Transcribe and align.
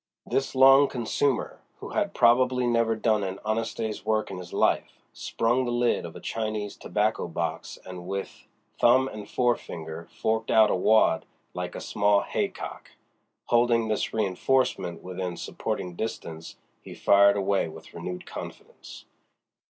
This 0.25 0.55
long 0.55 0.87
consumer, 0.87 1.59
who 1.79 1.89
had 1.89 2.15
probably 2.15 2.65
never 2.65 2.95
done 2.95 3.23
an 3.23 3.37
honest 3.45 3.77
day's 3.77 4.03
work 4.03 4.31
in 4.31 4.39
his 4.39 4.51
life, 4.51 4.97
sprung 5.13 5.63
the 5.63 5.71
lid 5.71 6.05
of 6.07 6.15
a 6.15 6.19
Chinese 6.19 6.75
tobacco 6.75 7.27
box 7.27 7.77
and 7.85 8.07
with 8.07 8.47
thumb 8.79 9.07
and 9.07 9.29
forefinger 9.29 10.07
forked 10.11 10.49
out 10.49 10.71
a 10.71 10.75
wad 10.75 11.25
like 11.53 11.75
a 11.75 11.79
small 11.79 12.21
haycock. 12.21 12.89
Holding 13.49 13.89
this 13.89 14.11
reinforcement 14.11 15.03
within 15.03 15.37
supporting 15.37 15.93
distance 15.93 16.55
he 16.81 16.95
fired 16.95 17.37
away 17.37 17.67
with 17.67 17.93
renewed 17.93 18.25
confidence. 18.25 19.05